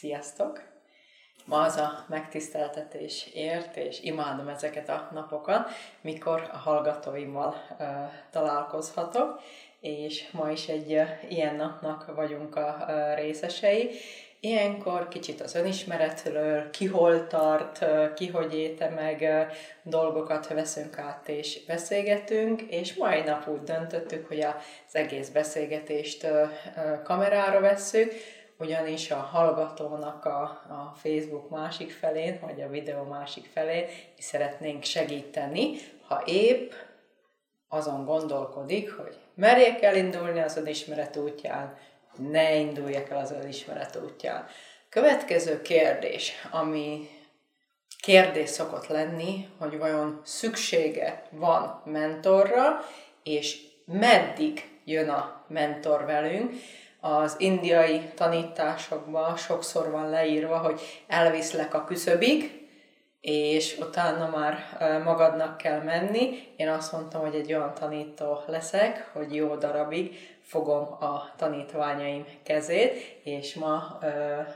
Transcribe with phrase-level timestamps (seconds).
[0.00, 0.62] Sziasztok!
[1.44, 7.86] Ma az a megtiszteltetés ért, és imádom ezeket a napokat, mikor a hallgatóimmal uh,
[8.30, 9.40] találkozhatok,
[9.80, 13.90] és ma is egy uh, ilyen napnak vagyunk a uh, részesei.
[14.40, 19.48] Ilyenkor kicsit az önismeretről, ki hol tart, ki hogy éte meg
[19.82, 26.26] dolgokat veszünk át és beszélgetünk, és mai nap úgy döntöttük, hogy az egész beszélgetést
[27.04, 28.12] kamerára vesszük,
[28.60, 33.86] ugyanis a hallgatónak a, a Facebook másik felén, vagy a videó másik felén
[34.16, 35.70] is szeretnénk segíteni,
[36.06, 36.72] ha épp
[37.68, 41.78] azon gondolkodik, hogy merjek elindulni az önismeret útján,
[42.16, 44.46] ne induljak el az önismeret útján.
[44.88, 47.08] Következő kérdés, ami
[48.00, 52.84] kérdés szokott lenni, hogy vajon szüksége van mentorra,
[53.22, 56.52] és meddig jön a mentor velünk,
[57.00, 62.68] az indiai tanításokban sokszor van leírva, hogy elviszlek a küszöbig,
[63.20, 64.58] és utána már
[65.04, 66.52] magadnak kell menni.
[66.56, 73.20] Én azt mondtam, hogy egy olyan tanító leszek, hogy jó darabig fogom a tanítványaim kezét,
[73.24, 73.98] és ma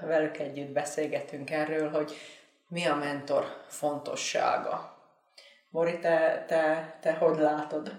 [0.01, 2.12] velük együtt beszélgetünk erről, hogy
[2.69, 4.97] mi a mentor fontossága.
[5.70, 7.92] Mori, te, te, te hogy látod?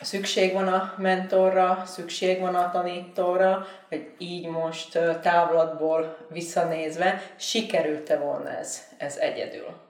[0.00, 8.48] Szükség van a mentorra, szükség van a tanítóra, hogy így most távlatból visszanézve, sikerült-e volna
[8.48, 9.86] ez, ez egyedül?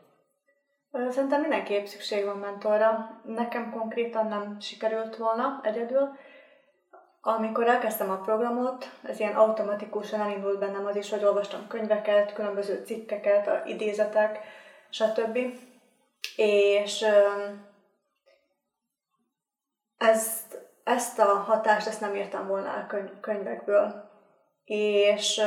[1.10, 3.20] Szerintem mindenképp szükség van mentorra.
[3.24, 6.08] Nekem konkrétan nem sikerült volna egyedül.
[7.20, 12.82] Amikor elkezdtem a programot, ez ilyen automatikusan elindult bennem az is, hogy olvastam könyveket, különböző
[12.84, 14.38] cikkeket, idézetek,
[14.90, 15.38] stb.
[16.36, 17.04] És
[19.98, 24.10] ezt, ezt a hatást ezt nem értem volna el könyv, könyvekből.
[24.64, 25.42] És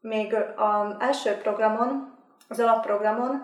[0.00, 3.42] még az első programon, az alapprogramon,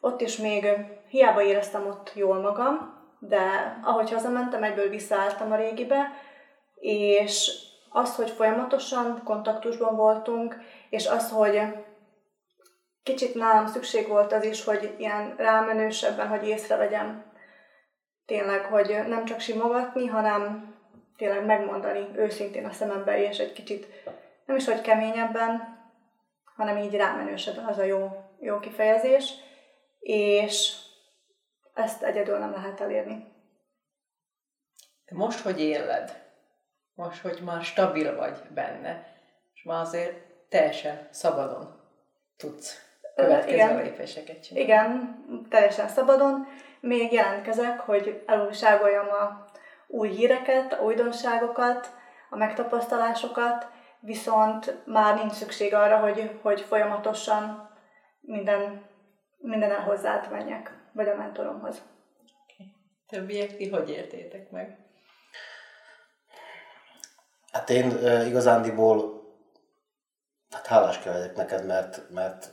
[0.00, 0.66] ott is még
[1.08, 3.40] hiába éreztem ott jól magam, de
[3.82, 6.12] ahogy hazamentem, egyből visszaálltam a régibe,
[6.74, 7.52] és
[7.88, 10.56] az, hogy folyamatosan kontaktusban voltunk,
[10.90, 11.60] és az, hogy
[13.02, 17.29] kicsit nálam szükség volt az is, hogy ilyen rámenősebben, hogy észrevegyem
[18.30, 20.74] tényleg, hogy nem csak simogatni, hanem
[21.16, 23.86] tényleg megmondani őszintén a szemembe, és egy kicsit
[24.46, 25.78] nem is, hogy keményebben,
[26.44, 28.08] hanem így rámenősebben az a jó,
[28.40, 29.32] jó kifejezés,
[30.00, 30.76] és
[31.74, 33.24] ezt egyedül nem lehet elérni.
[35.10, 36.22] Most, hogy éled,
[36.94, 39.06] most, hogy már stabil vagy benne,
[39.54, 40.14] és már azért
[40.48, 41.80] teljesen szabadon
[42.36, 44.68] tudsz következő igen, lépéseket csinálni.
[44.68, 46.46] Igen, teljesen szabadon,
[46.80, 49.44] még jelentkezek, hogy elújságoljam a
[49.86, 51.90] új híreket, a újdonságokat,
[52.30, 53.66] a megtapasztalásokat,
[54.00, 57.70] viszont már nincs szükség arra, hogy, hogy folyamatosan
[58.20, 58.82] minden,
[59.38, 61.82] minden hozzád menjek, vagy a mentoromhoz.
[62.44, 62.74] Okay.
[63.08, 64.78] Többiek, ti hogy értétek meg?
[67.52, 69.20] Hát én uh, igazándiból
[70.50, 72.52] hát hálás kell neked, mert, mert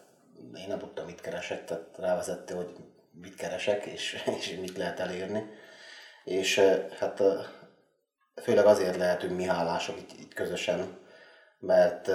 [0.55, 2.75] én nem tudtam, mit keresek, tehát rávezette, hogy
[3.22, 5.44] mit keresek, és, és mit lehet elérni.
[6.23, 6.59] És
[7.00, 7.22] hát
[8.41, 10.97] főleg azért lehetünk mi hálások itt, itt közösen,
[11.59, 12.09] mert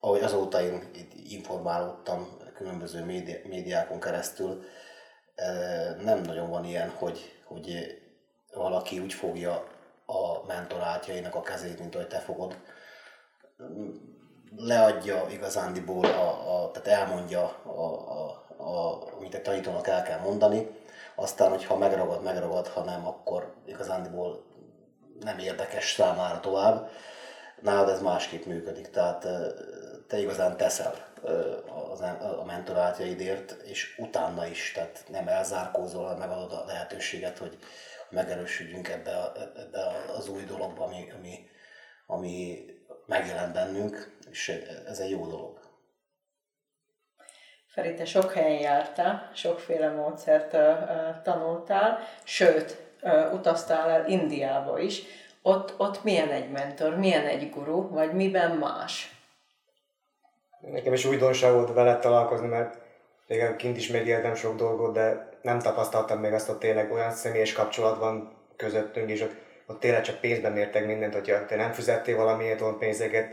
[0.00, 4.64] ahogy azóta én itt informálódtam különböző médi, médiákon keresztül,
[6.02, 7.98] nem nagyon van ilyen, hogy, hogy
[8.52, 9.66] valaki úgy fogja
[10.06, 12.58] a mentorátjainak a kezét, mint ahogy te fogod.
[14.56, 20.68] Leadja igazándiból, a, a, tehát elmondja a, a, a, amit egy tanítónak el kell mondani,
[21.14, 24.42] aztán, hogyha megragad, megragad, ha nem, akkor igazándiból
[25.20, 26.90] nem érdekes számára tovább.
[27.62, 29.26] Nálad ez másképp működik, tehát
[30.08, 30.94] te igazán teszel
[32.38, 37.58] a mentorátjaidért, és utána is, tehát nem elzárkózol, megadod a lehetőséget, hogy
[38.10, 39.86] megerősödjünk ebbe, a, ebbe
[40.16, 41.48] az új dologba, ami, ami,
[42.06, 42.64] ami
[43.06, 44.48] megjelent bennünk, és
[44.86, 45.57] ez egy jó dolog.
[47.78, 50.56] Feri, sok helyen jártál, sokféle módszert
[51.22, 52.76] tanultál, sőt,
[53.32, 55.02] utaztál el Indiába is.
[55.42, 59.14] Ott, ott milyen egy mentor, milyen egy guru, vagy miben más?
[60.60, 62.78] Nekem is újdonság volt vele találkozni, mert
[63.26, 67.52] még kint is megéltem sok dolgot, de nem tapasztaltam még azt, hogy tényleg olyan személyes
[67.52, 69.34] kapcsolat van közöttünk, és ott,
[69.66, 73.28] ott tényleg csak pénzben mértek mindent, hogyha te nem fizettél valamiért olyan pénzeket,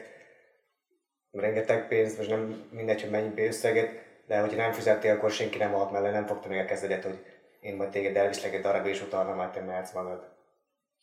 [1.31, 5.71] rengeteg pénzt, most nem mindegy, hogy mennyi pénzösszeget, de hogyha nem fizettél, akkor senki nem
[5.71, 7.25] halt mellé, nem fogta meg a kezedet, hogy
[7.59, 10.33] én majd téged elviszlek egy darab, és utána majd te mehetsz magad.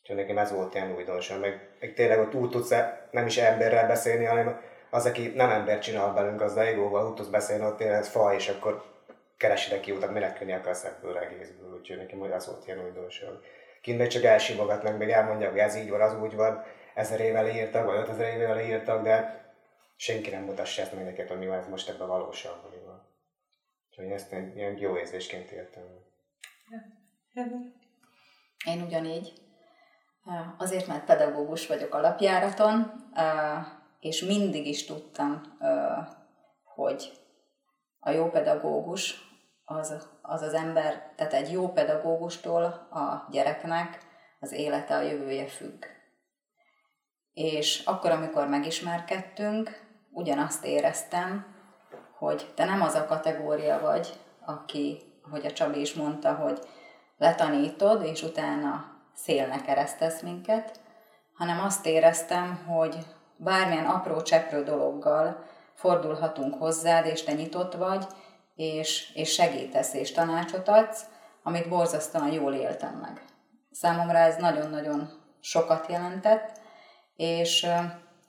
[0.00, 2.74] Úgyhogy nekem ez volt ilyen újdonság, meg, meg tényleg ott úgy tudsz
[3.10, 4.60] nem is emberrel beszélni, hanem
[4.90, 8.34] az, aki nem ember csinál belünk, az a egóval úgy tudsz beszélni, ott tényleg fa,
[8.34, 8.84] és akkor
[9.36, 13.28] keresitek ki utat, menekülni akarsz ebből egészből, úgyhogy nekem hogy az volt ilyen újdonság.
[13.80, 16.64] Kint meg csak elsimogatnak, meg elmondják, hogy ez így van, az úgy van,
[16.94, 19.44] ezer évvel írtak, vagy ötezer évvel írtak, de
[19.96, 22.72] senki nem mutassa ezt meg neked, hogy van ez most ebben valóságban.
[23.92, 25.82] Úgyhogy ezt egy ilyen jó érzésként értem.
[28.66, 29.32] Én ugyanígy.
[30.58, 32.92] Azért, mert pedagógus vagyok alapjáraton,
[34.00, 35.58] és mindig is tudtam,
[36.64, 37.12] hogy
[38.00, 39.14] a jó pedagógus
[39.64, 43.98] az, az az ember, tehát egy jó pedagógustól a gyereknek
[44.40, 45.84] az élete, a jövője függ.
[47.32, 51.51] És akkor, amikor megismerkedtünk, ugyanazt éreztem,
[52.22, 54.12] hogy te nem az a kategória vagy,
[54.44, 56.58] aki, hogy a Csabi is mondta, hogy
[57.18, 58.84] letanítod, és utána
[59.14, 60.80] szélnek keresztesz minket,
[61.34, 62.96] hanem azt éreztem, hogy
[63.36, 68.06] bármilyen apró cseprő dologgal fordulhatunk hozzád, és te nyitott vagy,
[68.56, 71.04] és, és segítesz és tanácsot adsz,
[71.42, 73.24] amit borzasztóan jól éltem meg.
[73.70, 75.10] Számomra ez nagyon-nagyon
[75.40, 76.60] sokat jelentett,
[77.16, 77.66] és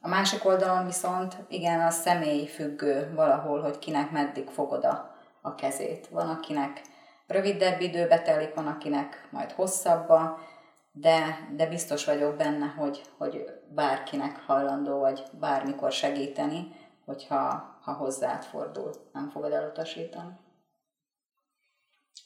[0.06, 5.56] a másik oldalon viszont igen, a személy függő valahol, hogy kinek meddig fogod a, a
[5.56, 6.08] kezét.
[6.08, 6.82] Van, akinek
[7.28, 10.40] rövidebb időbe telik, van, akinek majd hosszabba,
[10.92, 18.44] de, de biztos vagyok benne, hogy, hogy bárkinek hajlandó vagy bármikor segíteni, hogyha ha hozzád
[18.44, 20.32] fordul, nem fogod elutasítani.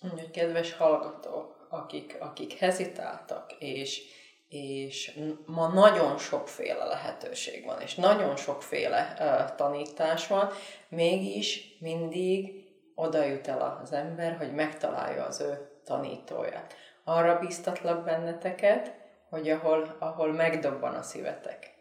[0.02, 4.02] Úgyhogy kedves hallgatók, akik, akik hezitáltak, és,
[4.50, 10.50] és ma nagyon sokféle lehetőség van, és nagyon sokféle uh, tanítás van,
[10.90, 12.66] mégis mindig
[12.96, 16.74] oda jut el az ember, hogy megtalálja az ő tanítóját.
[17.04, 18.94] Arra biztatlak benneteket,
[19.30, 21.76] hogy ahol, ahol megdobban a szívetek,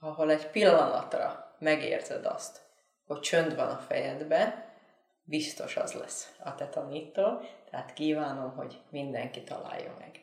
[0.00, 2.60] ahol egy pillanatra megérzed azt,
[3.06, 4.70] hogy csönd van a fejedbe,
[5.24, 7.40] biztos az lesz a te tanító,
[7.70, 10.20] tehát kívánom, hogy mindenki találja meg.